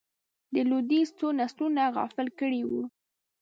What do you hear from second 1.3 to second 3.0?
نسلونه غافل کړي وو.